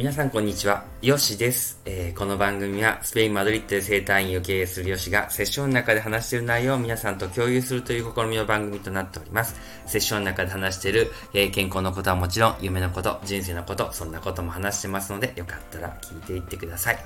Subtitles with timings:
[0.00, 0.82] 皆さんこんにちは。
[1.02, 9.60] ヨシです、えー、この番組はスペイン・マドリッドで生態院を経営するヨシがセッションの中で話している内容を皆さんと共有するという試みの番組となっております。
[9.84, 16.98] セッションの中で話している、えー、健康のことはもちろん夢のこと、人生のこと、そんなことも話してますのでよかったら聞いていってください。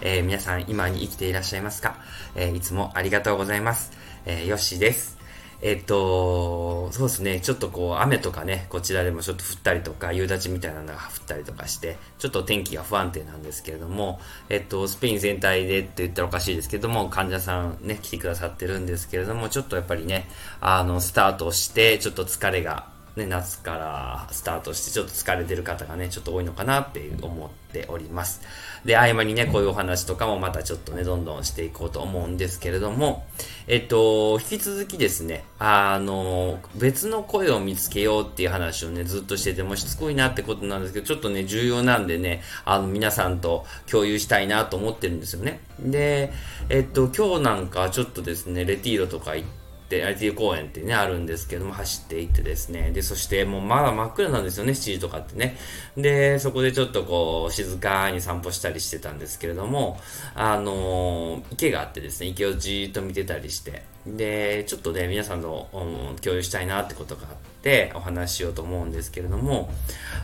[0.00, 1.96] えー、皆さん今に生きていらっしゃいますか、
[2.36, 3.90] えいつもありがとうございます。
[4.26, 5.21] えヨシです。
[5.64, 20.28] えっと、そうですね、ちょっとこう、雨とかね、こちらでもちょっと降ったりとか、夕立みたいなのが降ったりとかして、ちょっと天気が不安定なんですけれども、えっと、スペイン全体でって言ったらおかしいですけども、患者さんね、来てくださってるんですけれども、ちょっとやっぱりね、
[20.60, 28.40] あの、スタートして、ちょっと疲れがね、夏からスタートしてちょっと疲れてる方がね、ちょっと多いのかなって思っております。
[28.86, 33.26] で、合間にね、こういうお話とかもまたちょっとね、どんどんしていこうと思うんですけれども、
[33.66, 45.60] えっと、引き続きですね、あの、別の声を見つけようっていう話をね、ずっとしててもしつこいなってことなんですけど、ちょっとね、重要なんでね、あの、皆さんと共有したいなと思ってるんですよね。
[45.78, 46.32] で、
[46.70, 49.61] えっと、今日なんかちょっとですね、レティーロとか行って、
[50.00, 55.56] IT 公園ってね、あるんですけども、走っていってですね、で、そしてもうまだ真っ暗なんですよね、7時とかってね。
[55.96, 60.00] で、そこでちょっとこう、静かに散歩したりしてたんですけれども、
[60.34, 69.70] あのー、池があってですね、池をじーっと見てたりして、で、ちょっとね、皆さんと、うん、共有したいなってことがあって、お話ししようと思うんですけれども、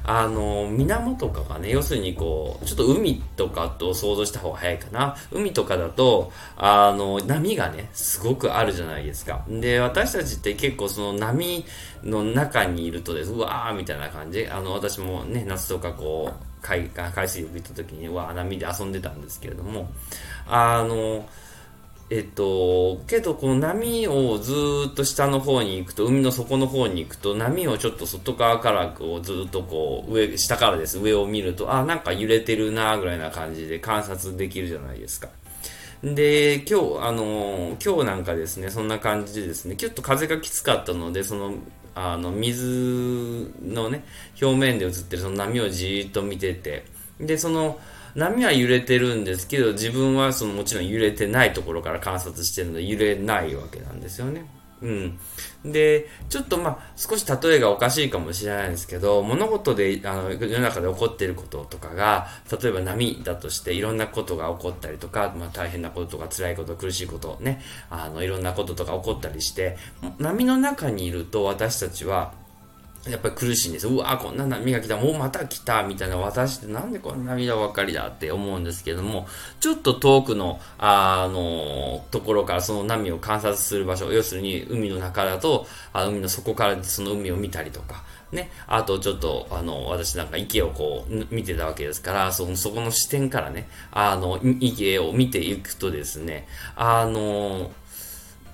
[0.02, 5.16] あの、水面とかがね、要するにこう、ちょっと海とかと想像した方が早いかな。
[5.30, 9.44] 海とかだと、あの、波がね、すごくあるじゃないですか。
[9.48, 11.64] で、私たちって結構その波
[12.02, 14.48] の中にいるとです、うわーみたいな感じ。
[14.48, 19.88] あの、私もね、夏とかこう、海海水浴行った時に、うわー波で遊んでたんですけれども、
[20.48, 21.24] あの、
[22.10, 24.54] えっと、けどこの波をず
[24.90, 35.28] っと下の方に行くと、海の底の方に行くと、波をちょっと外側からこうずっとこう上、下からです、上を見ると、あ、なんか揺れてるなぐらいな感じで観察できるじゃないですか。
[36.02, 41.56] で、今日、あの、今日なんかですね、そんな感じでですね、ちょっと風がきつかったので、その、
[41.94, 44.02] あの、水のね、
[44.40, 46.86] 表面で映ってるその波をじーっと見てて、
[47.20, 47.78] で、その、
[48.18, 54.44] 波は揺れてるんですけど、自分はそのもちろん揺れてないところから観察してるので揺れないわけなんですよね。
[54.80, 55.18] うん。
[55.64, 62.28] で、ちょっとまあ、少し例えがおかしいかもしれないんですけど、物事で、あの、世の中で起こっていることとかが、
[62.60, 69.76] 例えば波だとしていろんなことが起こったりとか、まあ大変なこととか辛いこと、苦しいことね、あの、いろんなこととか起こったりして、
[70.18, 72.32] 波の中にいると私たちは、
[73.10, 74.96] やっぱり苦しいんですうわこんな波が来た。
[74.96, 75.82] もうまた来た。
[75.82, 76.16] みたいな。
[76.16, 79.26] 私ってなんでこんな涙ばっかりだって思うんですけども、
[79.60, 88.50] ちょっと遠くの、あの、ところからその波を観察する場所、要するに海の中だと、あ海の底からその海を見たりとか、ね。
[88.66, 96.46] あとちょっと、あの、私なんか池をこう、見てたわけですから、その、そこの視点からね、あの、池を見ていくとですね、
[96.76, 97.70] あの、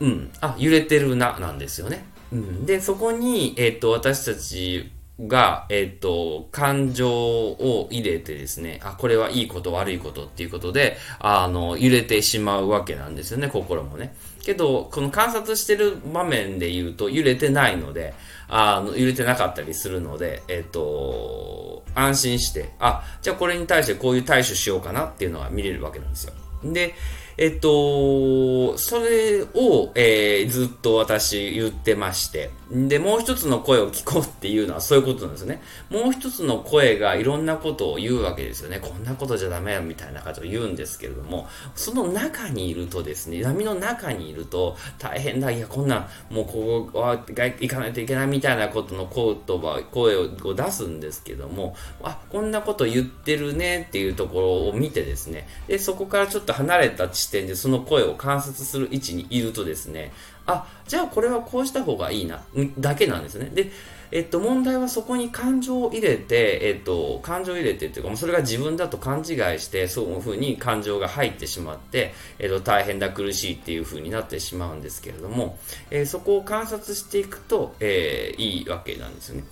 [0.00, 2.04] うん、あ、揺れてるな、なんですよね。
[2.34, 4.90] うん、で、そこに、えっ、ー、と、私たち
[5.20, 14.16] が、えっ、ー、と、感情を入れてですね、あ、これはいいこと悪いことっていうことで、あの、揺れてしまうわけなんですよね、心もね。
[14.42, 18.14] けど、この観察してる場面で言うと揺れてないので、
[18.48, 26.32] あの、揺れてなかったりするので、えっ、ー、と、安心して、あ、じゃあこれに対してこういう対処しようかなっていうのが見れるわけなんですよ。
[26.64, 26.94] で、
[27.36, 35.60] えっと、それを、えー、ずっと私言ってまして、で、もう一つの声を聞こうっていうのはそういうことなんですね。
[35.90, 38.78] もう一つの声がいろんなことを言うわけですよね。
[38.80, 45.96] こんなことじゃダメよみたいな感じを言うんですけれども、その中にいるとですね、波の中にいると大変だ、いや、こんな
[46.30, 60.12] ん、もうここは行かないといけないみたいなことの言葉、声を出すんですけども、あ、こんなこと言ってるねっていうところを見てですね、で、そこからちょっと離れた地視点でその声を観察する位置にいるとですね、
[60.46, 62.44] あ、じゃあこれはこうした方がいいな、
[62.78, 63.50] だけなんですね。
[63.52, 63.70] で、
[64.10, 69.24] えっと、問題はそこに感情を入れて、えっと、感情を入れてっていうか、それが自分だと勘違い
[69.58, 75.58] して、そういうふうに感情が入ってしまって、えっと、大変だ、苦しいっていうふうになってしまうんですけれども、
[75.90, 79.44] えー、そこを観察していくと、えー、いいわけなんですよね。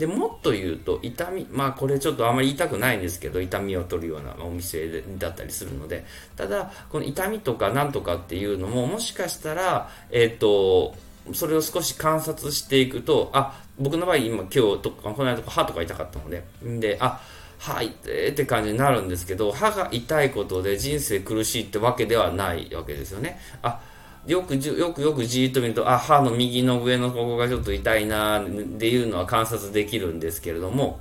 [0.00, 6.06] で、もっと言うと、痛み、まあこれちょっとあまり言いたくないんですけど、痛みを取るようなお店だったりするので、
[6.36, 10.94] ただ、この痛みとかなんとかっていうのも、もしかしたら、えっ、ー、と、
[11.34, 17.20] それを少し観察していくと、あ、僕の場合今今日とか、この間とか歯とか痛かったので、んで、あ、
[17.58, 23.38] 歯痛いって感じになるんですけど、歯が痛いことで人生苦しいってわけではないわけですよね。
[23.60, 23.80] あ、
[24.26, 31.00] よくじよくよくじーっと見ると、あ、歯の右の上のここがちょっと痛いなっていうのは観察できるんですけれども、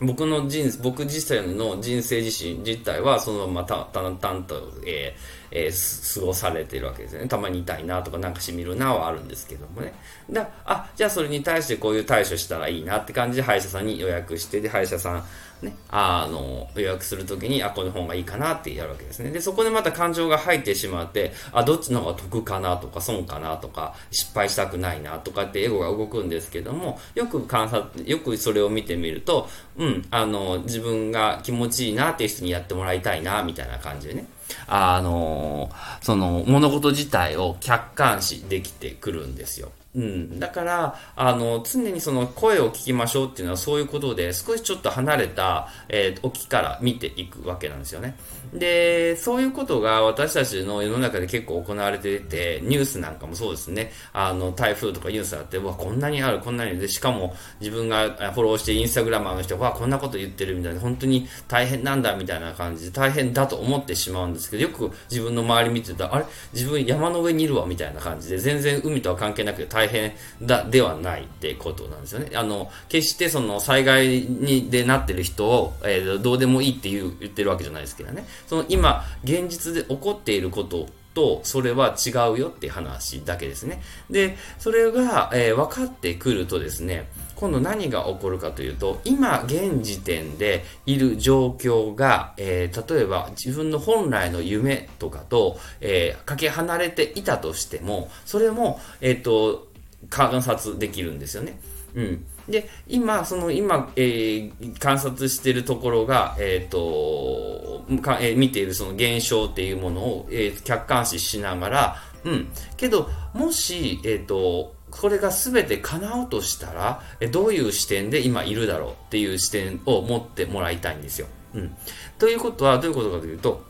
[0.00, 7.28] 僕の人生、僕自身の人生自身自体はそのままたた、たんと、えーえー、過ごされてるわけですよね。
[7.28, 9.92] たまに痛いなとかなんかしみるなはあるんですけどもね。
[10.30, 15.24] だあ、じゃあそれに対してこういう対処したらいいなって感じで歯医者さんに予約して、で、歯医者さん、
[15.62, 19.30] ね、あの、予約するときに、あ、この本がいいかなってやるわけですね。
[19.30, 29.48] で、そこでまた感情が入ってしまって、あ、どっちの方が得かなとか、損かなとか、失敗したくないなとかってエゴが動くんですけども、よく観察、よくそれを見てみると、
[29.78, 34.26] うん、あの、自分が気持ちいいなっていう人にやってもらいたいな、みたいな感じでね。
[34.66, 35.70] あの、
[36.00, 39.70] その物事自体を客観視できてくるんですよ。
[39.96, 40.38] うん。
[40.38, 48.14] だから、あの、常にその声を聞きましょうっていうのはそういうことで、少しちょっと離れた、えー、沖から見ていくわけなんですよね。
[48.52, 53.90] で、そういうことが私たちの世の中で結構行われていて、ニュースなんかもそうですね。
[54.12, 66.26] あの、台風とかニュースあって、わ、こんなにある、こんなにで、しかも自分がフォローしてインスタグラマーの人が、こんなこと言ってるみたいな、本当に大変なんだみたいな感じで、大変だと思ってしまうんですけど、よく自分の周り見てたら、あれ？
[66.52, 70.12] 自分山の上にいるわみたいな感じで、全然海とは関係なくて大変
[70.42, 72.36] だ、ではないってことなんですよね。
[72.36, 78.26] あの、決してその災害にでなってる人を、えー、どうでもいいっていう言ってるわけじゃないですけどね。
[78.46, 83.80] その今、現実で起こっていることと、それは違うよって話だけですね。
[84.10, 99.65] で、それが、えー、分かってくるとですね、今度何が起こるかというと、今現時点でいる状況が、えー、例えば自分の本来の夢とかと、えー、かけ離れていたとしても、それも、えっ、と、
[100.10, 101.60] 観察できるんですよね。
[101.94, 102.26] うん。
[102.48, 112.48] で、今、その今、えー、観察しているところが、え、ー、と、かえー、見ているその現象っていうものを、えー、客観視しながら、うん。
[112.76, 121.26] けど、もし、え、ー、と、これが全て叶うとしたら、えどういう視点で今いるだろうっていう視点を持ってもらいたいんですよ。
[121.54, 121.76] うん。
[122.18, 123.64] ということは、どういうことかというと、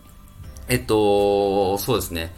[0.68, 2.32] えっと、そうですね。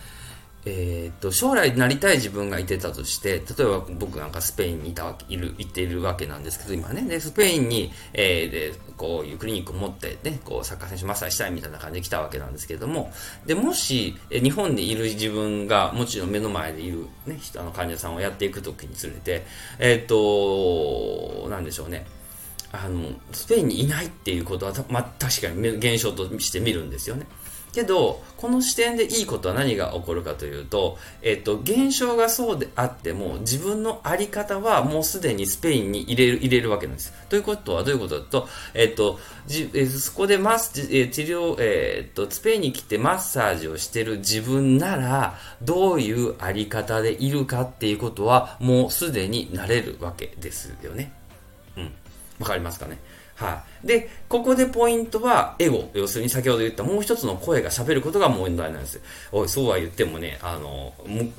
[0.70, 13.10] えーと、将来なりたい自分がいてたとして、例えば僕なんかスペインにいたいる、行っているわけなんですけど、今ね、でスペインに、えー、でこういうクリニックを持ってね、こうサッカー選手マッサーしたいみたいな感じで来たわけなんですけども、
[13.46, 19.46] で、もし、日本にいる自分が、もちろん目の前でいるね、人の患者さんをやっていくときにつれて、
[19.78, 22.04] えっ、と、なんでしょうね。
[22.70, 27.26] あの、スペインにいないっていうことは、ま、確かに現象として見るんですよね。
[27.72, 37.12] けど、この視点でいいことは何が起こるかというと、えっと、現象がそうであっても、自分のあり方はもうすでにスペインに入れる、入れるわけなんです。
[37.28, 51.12] ということはどういうことだと、えっと、じえそこでマス、え治療、えっと、スペインに来てマッサージをしてる自分なら、どういうあり方でいるかっていうことは、もうすでになれるわけですよね。
[51.76, 51.92] うん。
[52.38, 52.98] わかりますかね？
[53.38, 53.86] はい。
[53.86, 55.88] で、ここでポイントは、エゴ。
[55.94, 59.00] 要するに先ほど言ったもう一つの声が喋ることが問題なんです。
[59.30, 60.92] おい、そうは言ってもね、あの、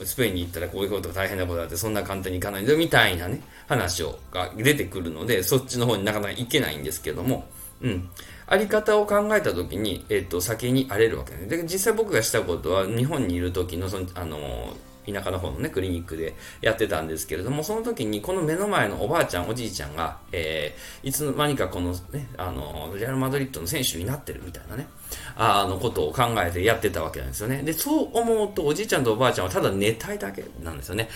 [0.06, 7.50] スペインに行ったらこういうことが大変なことだって、そんな簡単にいかないんだみたいなね、話を、が出てくるので、そっちの方になかなか行けないんですけども、
[7.82, 8.10] うん。
[8.48, 11.48] あり方を考えたときに、えっ、と、先に荒れるわけです。
[11.50, 14.74] で、実際僕がしたことは、日本にいる時の、その、あの、
[15.12, 24.88] 田舎の方のね、クリニックでやってたんですけれども、その時にこの目の前のおばあちゃん、おじいちゃんが、えー、いつの間にかこのね、あの、レアル・マドリッドの選手になってるみたいなね、
[25.36, 27.64] あのことを考えてやってたわけなんですよね。
[27.64, 31.10] で、そう思うと、おじいちゃんとおばあちゃんはただ寝たいだけなんですよね。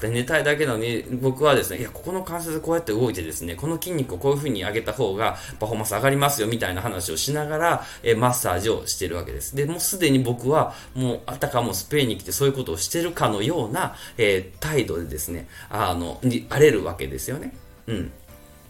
[0.00, 9.54] で寝たいだけなのに、僕はですね、いや、ここの関節こうやって動いてですね、この筋肉をこういう風に上げた方がパフォーマンス上がりますよ、みたいな話をしながら、えマッサージをしてるわけです。
[9.54, 17.52] で、もうすでに僕は、もう、あたかもスペインに来てそういうことをしてるかのような、えー、態度でですね、あの、に荒れるわけですよね。
[17.86, 18.12] うん。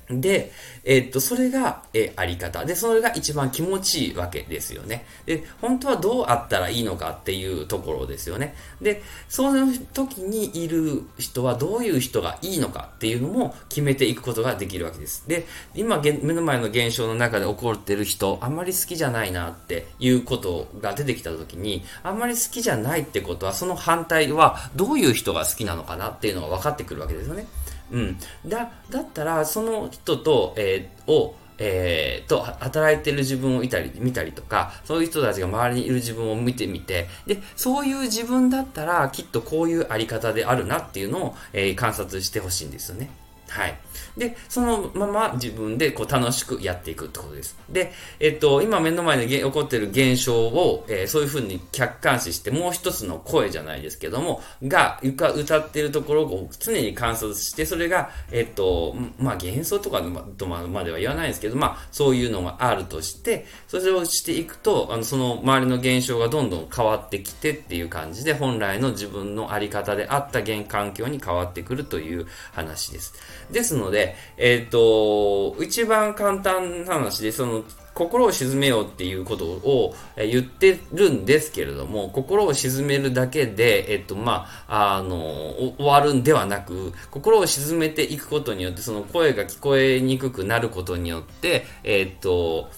[0.08, 0.52] で、
[0.84, 2.64] え、っと、それが、え、あり方。
[2.64, 5.04] で、それが一番気持ちいいわけですよね。
[5.26, 8.54] で、本当はどうあったらいいのかっていうところですよね。
[8.80, 15.24] で、その時にいる人はどういう人がいいのかっていうのも決めていくことができるわけです。
[15.26, 15.44] で、
[15.74, 27.46] 今、目の前の現象の中で起こってる人、あんまり好きじゃないなっていうことが出てきた時に、あんまり好きじゃないってことは、その反対はどういう人が好きなのかなっていうのが分かってくるわけですよね。
[27.90, 28.18] うん。
[28.46, 43.10] だ、だったら、その人と、えー、を、えー、と、働いてる自分をいたり、見たりとか、そういう人たちが周りにいる自分を見てみて、で、そういう自分だったら、きっとこういうあり方であるなっていうのを、えー、観察してほしいんですよね。
[43.48, 43.78] はい。
[44.16, 47.56] で、そのまま自分でこう楽しくやっていくってことです。
[47.68, 60.02] で、えっと、今目の前で起こっている現象を、えー、そういうふうに客観視して、もう一つの声じゃないですけども、が、歌っているところを常に観察して、それが、えっと、まあ、幻想とか
[60.36, 73.14] とまでは言わないですけど、まあ、そういうのがあるとして、それをしていくと、あの、その周りの現象がどんどん変わってきてっていう感じで、本来の自分のあり方であった現環境に変わってくるという話です。
[73.50, 77.64] ですので、えっ、ー、と、一番簡単な話で、その、
[77.96, 92.68] 心を沈めようっていうことを言ってるんですけれども、心を沈めるだけで、えっと、まあ、あの、終わるんではなく、心を沈めていくことによって、その声が聞こえにくくなることによって、えっと、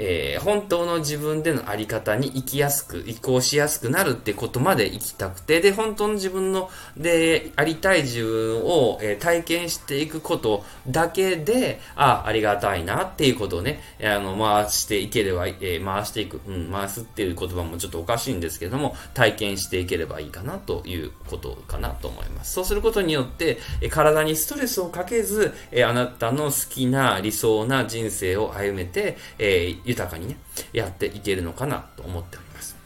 [0.00, 22.52] えー、本当の自分でのあり方に生きやすく、移行しやすくなるってことまで生きたくて、で、本当の自分の、で、ありたい自分を、えー、体験していくことだけで、あ、ありがたいなっていうことをね、あの、回していければ、えー、回していく、うん、回すっていう言葉もちょっとおかしいんですけども、体験していければいいかなということかなと思います。
[22.52, 30.36] そうすることによって、え体にストレスをかけず、えあなたの好きな理想な人生を歩めて、えー豊かにね、
[30.72, 32.76] やっていけるのかなと思っております。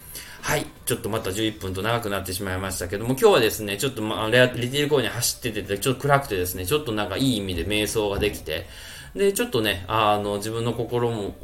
[0.41, 0.67] はい。
[0.87, 8.67] ちょっとまた11分と長くなってしまいましたけども、今日はですね、ちょっとまあ、リテール公園に走ってて、ちょっと暗くてですね、ちょっとなんかいい意味で瞑想ができて、
[9.15, 11.35] で、ちょっとね、あの、自分の心も、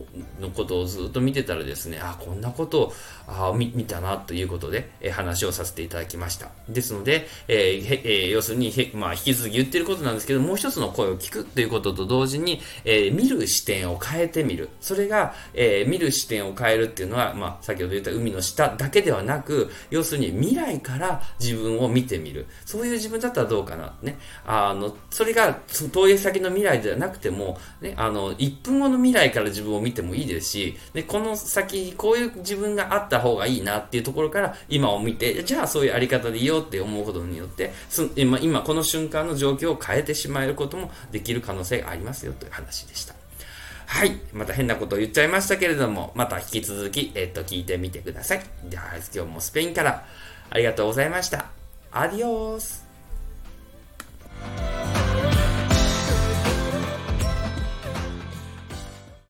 [0.41, 2.93] のことをずっと見てたらですね、あ、こんなことを、
[3.27, 6.49] あ見見たな、ということで、え話をさせていただきました。
[6.69, 14.71] ですので、えー、えー、要するに、まあ、引き続き言ってることなんですけど、もう一つの声を聞くということと同時に、えー、見る視点を変えてみる。
[14.81, 22.47] それが、え見る視点を変えるっていうのは、まあ、先ほど言った海の下だけではなく、要するに未来から自分を見てみる。
[22.65, 23.95] そういう自分だったらどうかな。
[24.03, 24.19] ね。
[24.47, 25.59] あの、それが
[25.93, 37.73] 遠い先の未来ではなくてもね、あの、1分後の未来から自分を見てもいいですし、で、この先、こういう自分があった方がいいなっていうところから今を見て、じゃあそういうあり方でいいよって思うことによって、
[38.17, 43.15] 今、今この瞬間の状況を変えてしまえることもできる可能性がありますよという話でした。
[43.87, 44.21] はい。
[44.35, 48.43] また変なことを言っちゃいましたけれども、また引き続き、えっ、と、聞いてみてください。
[48.65, 48.85] では、
[49.15, 50.05] 今日もスペインから
[50.51, 51.47] ありがとうございました。
[51.91, 52.87] アディオース